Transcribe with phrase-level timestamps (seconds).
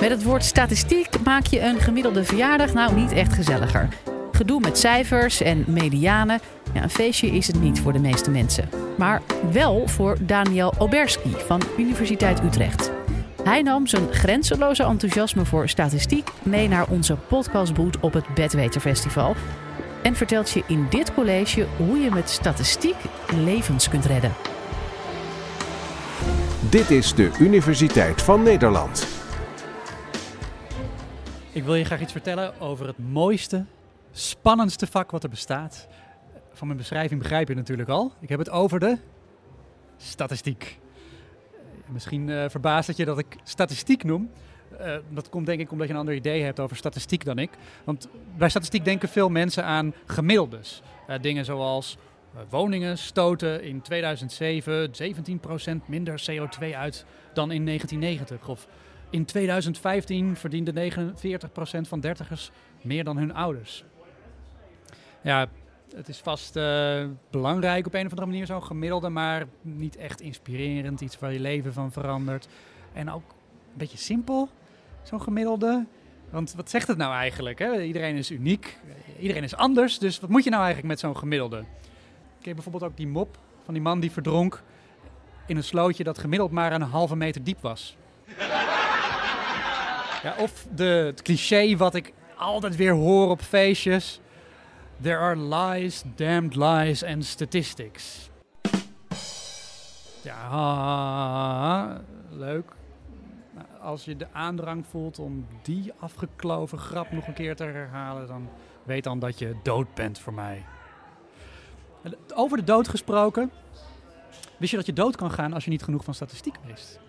[0.00, 3.88] Met het woord statistiek maak je een gemiddelde verjaardag nou niet echt gezelliger.
[4.32, 6.40] Gedoe met cijfers en medianen.
[6.72, 8.68] Ja, een feestje is het niet voor de meeste mensen.
[8.96, 9.22] Maar
[9.52, 12.90] wel voor Daniel Oberski van Universiteit Utrecht.
[13.44, 19.34] Hij nam zijn grenzeloze enthousiasme voor statistiek mee naar onze podcastboot op het Bedweterfestival.
[20.02, 22.96] En vertelt je in dit college hoe je met statistiek
[23.44, 24.32] levens kunt redden.
[26.70, 29.17] Dit is de Universiteit van Nederland.
[31.52, 33.64] Ik wil je graag iets vertellen over het mooiste,
[34.12, 35.88] spannendste vak wat er bestaat.
[36.52, 38.12] Van mijn beschrijving begrijp je natuurlijk al.
[38.20, 38.98] Ik heb het over de
[39.96, 40.78] statistiek.
[41.86, 44.30] Misschien uh, verbaast het je dat ik statistiek noem.
[44.80, 47.50] Uh, dat komt denk ik omdat je een ander idee hebt over statistiek dan ik.
[47.84, 50.82] Want bij statistiek denken veel mensen aan gemiddeldes.
[51.10, 51.96] Uh, dingen zoals
[52.48, 54.90] woningen stoten in 2007
[55.82, 58.48] 17% minder CO2 uit dan in 1990.
[58.48, 58.68] Of
[59.10, 62.50] in 2015 verdiende 49% van dertigers
[62.82, 63.84] meer dan hun ouders.
[65.22, 65.46] Ja,
[65.96, 70.20] het is vast uh, belangrijk op een of andere manier, zo'n gemiddelde, maar niet echt
[70.20, 71.00] inspirerend.
[71.00, 72.48] Iets waar je leven van verandert.
[72.92, 74.48] En ook een beetje simpel,
[75.02, 75.86] zo'n gemiddelde.
[76.30, 77.58] Want wat zegt het nou eigenlijk?
[77.58, 77.82] Hè?
[77.82, 78.78] Iedereen is uniek,
[79.18, 79.98] iedereen is anders.
[79.98, 81.64] Dus wat moet je nou eigenlijk met zo'n gemiddelde?
[82.38, 84.62] Ik heb bijvoorbeeld ook die mop van die man die verdronk
[85.46, 87.96] in een slootje dat gemiddeld maar een halve meter diep was.
[90.22, 94.20] Ja, of de, het cliché wat ik altijd weer hoor op feestjes.
[95.02, 98.30] There are lies, damned lies and statistics.
[100.22, 102.72] Ja, leuk.
[103.80, 108.48] Als je de aandrang voelt om die afgekloven grap nog een keer te herhalen, dan
[108.82, 110.64] weet dan dat je dood bent voor mij.
[112.34, 113.50] Over de dood gesproken.
[114.56, 117.00] Wist je dat je dood kan gaan als je niet genoeg van statistiek wist?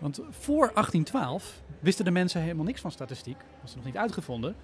[0.00, 4.56] Want voor 1812 wisten de mensen helemaal niks van statistiek, was er nog niet uitgevonden,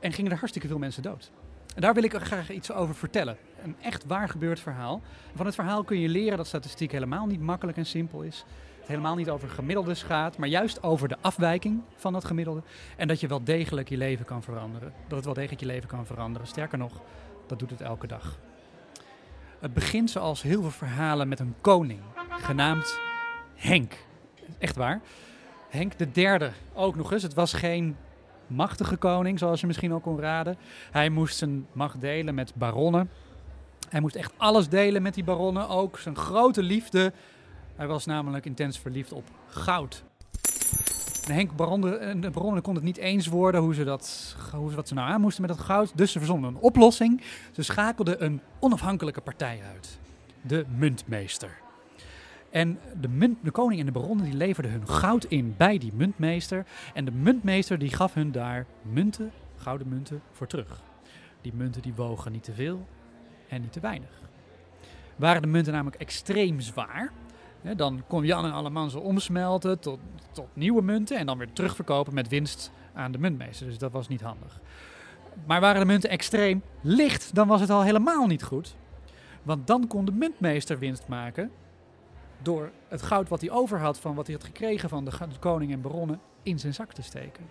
[0.00, 1.30] en gingen er hartstikke veel mensen dood.
[1.74, 3.36] En daar wil ik graag iets over vertellen.
[3.62, 5.02] Een echt waar gebeurd verhaal.
[5.34, 8.44] Van het verhaal kun je leren dat statistiek helemaal niet makkelijk en simpel is.
[8.78, 12.62] Het helemaal niet over gemiddeldes gaat, maar juist over de afwijking van dat gemiddelde.
[12.96, 14.92] En dat je wel degelijk je leven kan veranderen.
[15.08, 16.46] Dat het wel degelijk je leven kan veranderen.
[16.46, 17.00] Sterker nog,
[17.46, 18.38] dat doet het elke dag.
[19.58, 22.98] Het begint zoals heel veel verhalen met een koning, genaamd
[23.54, 23.96] Henk.
[24.58, 25.00] Echt waar.
[25.68, 27.22] Henk de derde ook nog eens.
[27.22, 27.96] Het was geen
[28.46, 30.56] machtige koning, zoals je misschien ook kon raden.
[30.90, 33.10] Hij moest zijn macht delen met baronnen.
[33.88, 37.12] Hij moest echt alles delen met die baronnen, ook zijn grote liefde.
[37.76, 40.04] Hij was namelijk intens verliefd op goud.
[41.26, 44.76] De Henk baronnen, de baronnen konden het niet eens worden hoe ze, dat, hoe ze
[44.76, 45.92] wat ze nou aan moesten met dat goud.
[45.96, 47.22] Dus ze verzonnen een oplossing.
[47.52, 49.98] Ze schakelden een onafhankelijke partij uit.
[50.40, 51.63] De muntmeester.
[52.54, 56.66] En de, de koning en de baronnen die leverden hun goud in bij die muntmeester.
[56.92, 60.82] En de muntmeester die gaf hun daar munten, gouden munten, voor terug.
[61.40, 62.86] Die munten die wogen niet te veel
[63.48, 64.10] en niet te weinig.
[65.16, 67.12] Waren de munten namelijk extreem zwaar,
[67.62, 69.98] hè, dan kon Jan en Alleman ze omsmelten tot,
[70.32, 73.66] tot nieuwe munten en dan weer terugverkopen met winst aan de muntmeester.
[73.66, 74.60] Dus dat was niet handig.
[75.46, 78.74] Maar waren de munten extreem licht, dan was het al helemaal niet goed.
[79.42, 81.50] Want dan kon de muntmeester winst maken
[82.44, 85.72] door het goud wat hij over had van wat hij had gekregen van de koning
[85.72, 87.44] en baronnen in zijn zak te steken.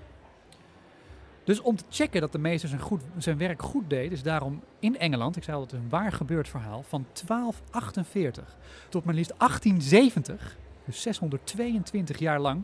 [1.44, 4.62] Dus om te checken dat de meester zijn, goed, zijn werk goed deed, is daarom
[4.80, 8.56] in Engeland, ik zei al dat een waar gebeurd verhaal, van 1248
[8.90, 12.64] tot maar liefst 1870, dus 622 jaar lang,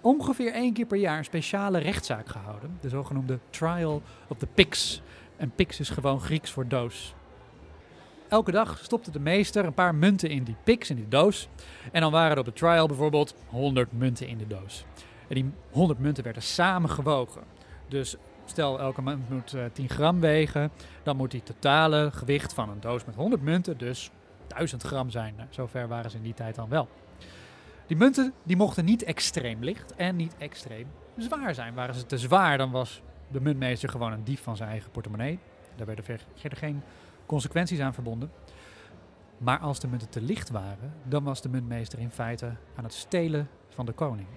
[0.00, 2.78] ongeveer één keer per jaar een speciale rechtszaak gehouden.
[2.80, 5.02] De zogenoemde Trial of the Pix.
[5.36, 7.14] En Pix is gewoon Grieks voor doos.
[8.30, 11.48] Elke dag stopte de meester een paar munten in die pix, in die doos.
[11.92, 14.84] En dan waren er op de trial bijvoorbeeld 100 munten in de doos.
[15.28, 17.42] En die 100 munten werden samen gewogen.
[17.88, 20.70] Dus stel elke munt moet 10 eh, gram wegen,
[21.02, 24.10] dan moet die totale gewicht van een doos met 100 munten dus
[24.46, 25.34] 1000 gram zijn.
[25.36, 26.88] Nou, zover waren ze in die tijd dan wel.
[27.86, 30.86] Die munten die mochten niet extreem licht en niet extreem
[31.16, 31.74] zwaar zijn.
[31.74, 35.38] Waren ze te zwaar, dan was de muntmeester gewoon een dief van zijn eigen portemonnee.
[35.76, 36.82] Daar werden verder geen
[37.30, 38.30] consequenties aan verbonden.
[39.38, 42.92] Maar als de munten te licht waren, dan was de muntmeester in feite aan het
[42.92, 44.28] stelen van de koning.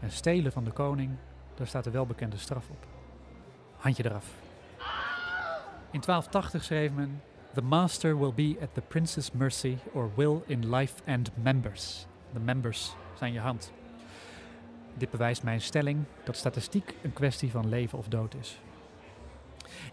[0.00, 1.10] En stelen van de koning,
[1.54, 2.86] daar staat de welbekende straf op.
[3.76, 4.26] Handje eraf.
[5.90, 7.22] In 1280 schreef men:
[7.54, 12.06] The master will be at the prince's mercy or will in life and members.
[12.32, 13.72] De members zijn je hand.
[14.94, 18.60] Dit bewijst mijn stelling dat statistiek een kwestie van leven of dood is.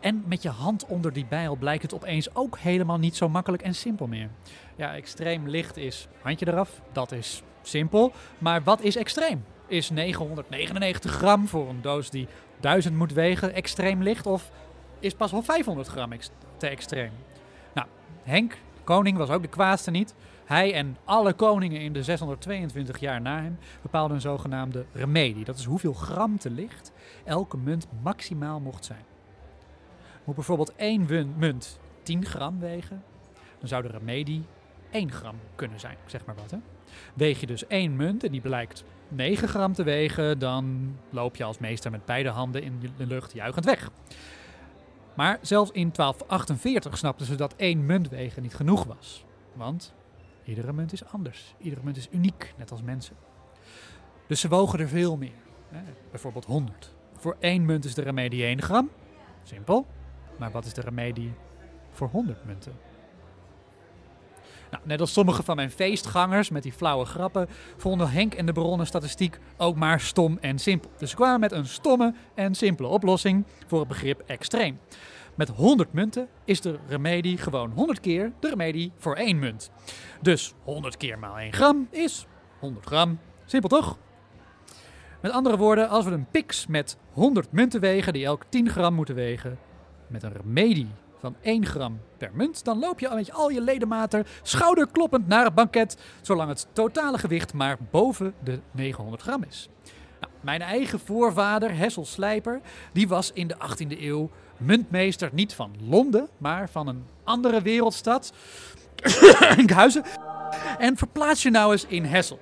[0.05, 3.63] En met je hand onder die bijl blijkt het opeens ook helemaal niet zo makkelijk
[3.63, 4.29] en simpel meer.
[4.75, 8.11] Ja, extreem licht is handje eraf, dat is simpel.
[8.37, 9.45] Maar wat is extreem?
[9.67, 12.27] Is 999 gram voor een doos die
[12.59, 14.25] 1000 moet wegen extreem licht?
[14.25, 14.51] Of
[14.99, 16.11] is pas wel 500 gram
[16.57, 17.11] te extreem?
[17.73, 17.87] Nou,
[18.23, 20.15] Henk, koning, was ook de kwaadste niet.
[20.45, 25.45] Hij en alle koningen in de 622 jaar na hem bepaalden een zogenaamde remedie.
[25.45, 26.91] Dat is hoeveel gram te licht
[27.23, 29.14] elke munt maximaal mocht zijn.
[30.25, 33.03] Moet bijvoorbeeld één munt 10 gram wegen,
[33.59, 34.43] dan zou de remedie
[34.91, 35.97] 1 gram kunnen zijn.
[36.05, 36.57] Zeg maar wat, hè.
[37.13, 41.43] Weeg je dus één munt en die blijkt 9 gram te wegen, dan loop je
[41.43, 43.91] als meester met beide handen in de lucht juichend weg.
[45.15, 49.25] Maar zelfs in 1248 snapten ze dat één munt wegen niet genoeg was.
[49.53, 49.93] Want
[50.43, 51.55] iedere munt is anders.
[51.57, 53.15] Iedere munt is uniek, net als mensen.
[54.27, 55.43] Dus ze wogen er veel meer.
[55.69, 55.81] Hè?
[56.11, 56.95] Bijvoorbeeld 100.
[57.15, 58.89] Voor één munt is de remedie 1 gram.
[59.43, 59.87] Simpel.
[60.37, 61.33] Maar wat is de remedie
[61.91, 62.73] voor 100 munten?
[64.71, 67.47] Nou, net als sommige van mijn feestgangers met die flauwe grappen,
[67.77, 70.91] vonden Henk en de bronnen statistiek ook maar stom en simpel.
[70.97, 74.79] Dus ze kwamen met een stomme en simpele oplossing voor het begrip extreem.
[75.35, 79.71] Met 100 munten is de remedie gewoon 100 keer de remedie voor één munt.
[80.21, 82.25] Dus 100 keer maal 1 gram is
[82.59, 83.19] 100 gram.
[83.45, 83.97] Simpel toch?
[85.21, 88.93] Met andere woorden, als we een pix met 100 munten wegen, die elk 10 gram
[88.93, 89.57] moeten wegen,
[90.07, 90.87] met een remedie
[91.19, 95.53] van 1 gram per munt, dan loop je met al je ledematen schouderkloppend naar het
[95.53, 99.69] banket, zolang het totale gewicht maar boven de 900 gram is.
[100.19, 102.61] Nou, mijn eigen voorvader, Hessel Slijper,
[102.93, 108.33] die was in de 18e eeuw muntmeester niet van Londen, maar van een andere wereldstad,
[109.57, 110.03] Enkhuizen.
[110.77, 112.39] En verplaats je nou eens in Hessel.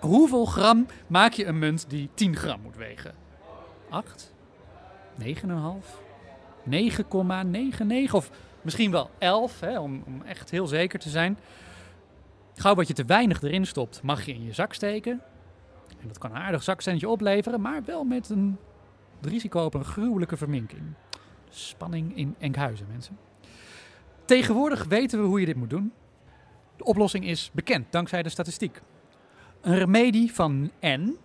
[0.00, 3.14] Hoeveel gram maak je een munt die 10 gram moet wegen?
[3.88, 4.32] 8?
[5.22, 6.09] 9,5?
[6.64, 8.30] 9,99 of
[8.62, 11.38] misschien wel 11, hè, om, om echt heel zeker te zijn.
[12.54, 15.20] Gauw wat je te weinig erin stopt, mag je in je zak steken.
[16.00, 18.58] En dat kan een aardig zakcentje opleveren, maar wel met een
[19.20, 20.82] risico op een gruwelijke verminking.
[21.48, 23.18] Spanning in Enkhuizen, mensen.
[24.24, 25.92] Tegenwoordig weten we hoe je dit moet doen.
[26.76, 28.80] De oplossing is bekend dankzij de statistiek.
[29.60, 31.16] Een remedie van n,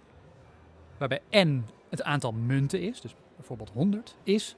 [0.97, 4.55] waarbij n het aantal munten is, dus bijvoorbeeld 100, is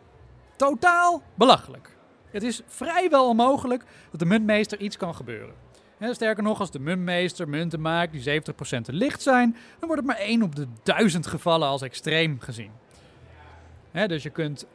[0.57, 1.98] totaal belachelijk.
[2.31, 5.54] Het is vrijwel onmogelijk dat de muntmeester iets kan gebeuren.
[6.00, 10.06] Sterker nog, als de muntmeester munten maakt die 70% te licht zijn, dan wordt het
[10.06, 12.71] maar 1 op de 1000 gevallen als extreem gezien.
[13.92, 14.65] Dus je kunt,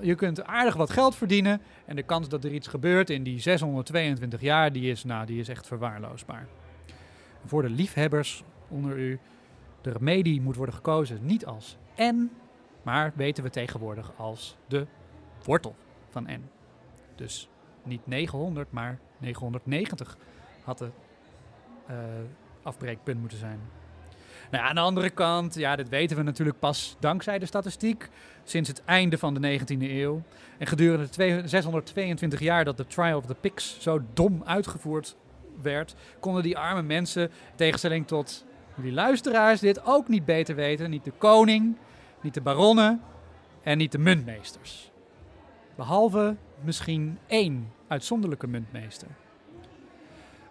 [0.00, 3.40] je kunt aardig wat geld verdienen en de kans dat er iets gebeurt in die
[3.40, 6.46] 622 jaar, die is, nou, die is echt verwaarloosbaar.
[7.44, 9.18] Voor de liefhebbers onder u,
[9.80, 12.30] de remedie moet worden gekozen niet als n,
[12.82, 14.86] maar weten we tegenwoordig als de
[15.44, 15.74] wortel
[16.10, 16.50] van n.
[17.14, 17.48] Dus
[17.82, 20.16] niet 900, maar 990
[20.64, 20.90] had de
[21.86, 21.96] eh,
[22.62, 23.60] afbreekpunt moeten zijn.
[24.50, 28.08] Nou ja, aan de andere kant, ja, dit weten we natuurlijk pas dankzij de statistiek.
[28.44, 30.22] Sinds het einde van de 19e eeuw.
[30.58, 35.16] En gedurende de twee- 622 jaar dat de Trial of the Pix zo dom uitgevoerd
[35.62, 38.44] werd, konden die arme mensen, in tegenstelling tot
[38.76, 40.90] die luisteraars, dit ook niet beter weten.
[40.90, 41.76] Niet de koning,
[42.20, 43.02] niet de baronnen
[43.62, 44.87] en niet de muntmeesters.
[45.78, 49.08] Behalve misschien één uitzonderlijke muntmeester.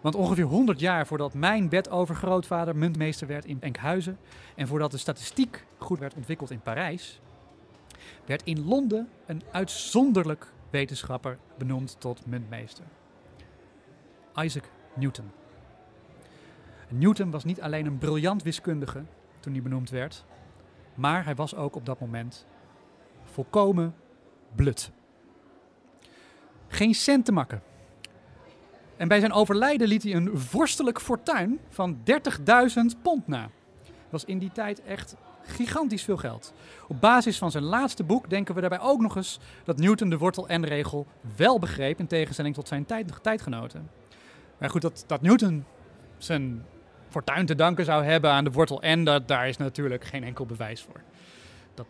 [0.02, 4.18] Want ongeveer 100 jaar voordat mijn bedovergrootvader muntmeester werd in Enkhuizen
[4.56, 7.22] en voordat de statistiek goed werd ontwikkeld in Parijs,
[8.26, 12.86] werd in Londen een uitzonderlijk wetenschapper benoemd tot muntmeester.
[14.36, 15.32] Isaac Newton.
[16.90, 19.04] Newton was niet alleen een briljant wiskundige
[19.40, 20.26] toen hij benoemd werd,
[20.96, 22.48] maar hij was ook op dat moment
[23.24, 23.96] volkomen
[24.56, 24.92] blut.
[26.68, 27.62] Geen cent te makken.
[28.98, 33.50] En bij zijn overlijden liet hij een vorstelijk fortuin van 30.000 pond na.
[33.84, 36.54] Dat was in die tijd echt gigantisch veel geld.
[36.88, 40.18] Op basis van zijn laatste boek denken we daarbij ook nog eens dat Newton de
[40.18, 43.90] wortel en regel wel begreep in tegenstelling tot zijn tijd, tijdgenoten.
[44.58, 45.66] Maar goed, dat, dat Newton
[46.18, 46.66] zijn
[47.10, 50.46] fortuin te danken zou hebben aan de wortel n, dat, daar is natuurlijk geen enkel
[50.46, 51.02] bewijs voor.
[51.74, 51.88] Dat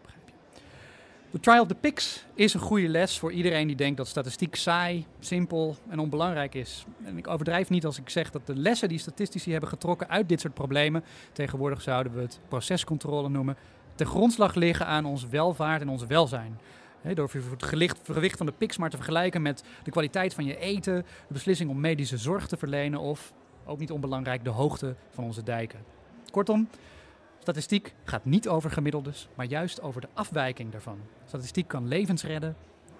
[1.32, 4.56] De Trial of the Pix is een goede les voor iedereen die denkt dat statistiek
[4.56, 6.86] saai, simpel en onbelangrijk is.
[7.04, 10.30] En ik overdrijf niet als ik zeg dat de lessen die statistici hebben getrokken uit
[10.30, 13.58] dit soort problemen, tegenwoordig zouden we het procescontrole noemen,
[13.96, 16.60] ten grondslag liggen aan ons welvaart en ons welzijn.
[17.14, 17.64] Door het
[18.06, 20.96] gewicht van de pix maar te vergelijken met de kwaliteit van je eten,
[21.28, 23.34] de beslissing om medische zorg te verlenen of,
[23.66, 25.80] ook niet onbelangrijk, de hoogte van onze dijken.
[26.32, 26.68] Kortom,
[27.48, 30.98] statistiek gaat niet over gemiddeldes, maar juist over de afwijking daarvan.
[31.26, 32.56] Statistiek kan levens redden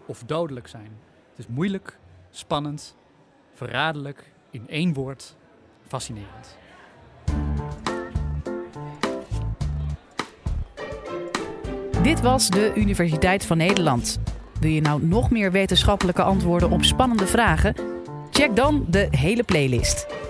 [0.06, 0.92] of dodelijk zijn.
[1.30, 1.98] Het is moeilijk,
[2.30, 2.96] spannend,
[3.54, 5.36] verraderlijk, in één woord,
[5.88, 6.58] fascinerend.
[12.04, 14.20] Dit was de Universiteit van Nederland.
[14.60, 17.76] Wil je nou nog meer wetenschappelijke antwoorden op spannende vragen?
[18.32, 20.27] Check dan de hele playlist.